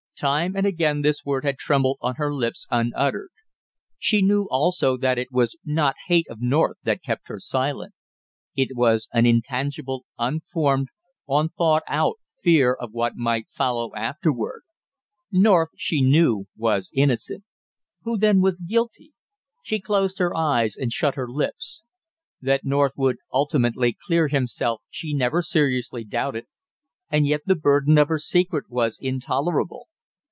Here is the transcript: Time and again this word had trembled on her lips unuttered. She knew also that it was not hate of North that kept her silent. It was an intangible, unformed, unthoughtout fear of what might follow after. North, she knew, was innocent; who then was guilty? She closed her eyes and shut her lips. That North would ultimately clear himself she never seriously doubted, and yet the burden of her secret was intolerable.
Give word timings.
Time 0.17 0.55
and 0.55 0.67
again 0.67 1.01
this 1.01 1.25
word 1.25 1.43
had 1.43 1.57
trembled 1.57 1.97
on 1.99 2.13
her 2.17 2.31
lips 2.31 2.67
unuttered. 2.69 3.31
She 3.97 4.21
knew 4.21 4.43
also 4.51 4.95
that 4.97 5.17
it 5.17 5.31
was 5.31 5.57
not 5.65 5.95
hate 6.05 6.27
of 6.29 6.39
North 6.39 6.77
that 6.83 7.01
kept 7.01 7.27
her 7.27 7.39
silent. 7.39 7.95
It 8.55 8.77
was 8.77 9.07
an 9.13 9.25
intangible, 9.25 10.05
unformed, 10.19 10.89
unthoughtout 11.27 12.19
fear 12.39 12.71
of 12.71 12.91
what 12.91 13.15
might 13.15 13.49
follow 13.49 13.95
after. 13.95 14.31
North, 15.31 15.69
she 15.75 16.03
knew, 16.03 16.45
was 16.55 16.91
innocent; 16.93 17.43
who 18.03 18.15
then 18.15 18.41
was 18.41 18.61
guilty? 18.61 19.13
She 19.63 19.79
closed 19.79 20.19
her 20.19 20.37
eyes 20.37 20.75
and 20.77 20.93
shut 20.93 21.15
her 21.15 21.27
lips. 21.27 21.81
That 22.39 22.63
North 22.63 22.93
would 22.95 23.17
ultimately 23.33 23.97
clear 24.05 24.27
himself 24.27 24.83
she 24.91 25.15
never 25.15 25.41
seriously 25.41 26.03
doubted, 26.03 26.45
and 27.09 27.25
yet 27.25 27.41
the 27.47 27.55
burden 27.55 27.97
of 27.97 28.07
her 28.09 28.19
secret 28.19 28.69
was 28.69 28.99
intolerable. 29.01 29.87